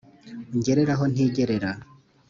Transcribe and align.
ungerere 0.53 0.91
aho 0.95 1.05
ntigerera 1.11 1.69